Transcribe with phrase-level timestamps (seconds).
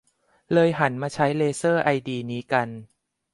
[0.53, 2.67] เลยหันมาใช้เลเซอร์ไอดีนี้กัน